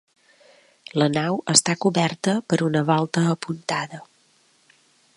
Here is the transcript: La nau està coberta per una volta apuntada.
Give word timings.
La 1.01 1.07
nau 1.17 1.37
està 1.53 1.77
coberta 1.85 2.35
per 2.53 2.61
una 2.71 2.83
volta 2.91 3.27
apuntada. 3.37 4.05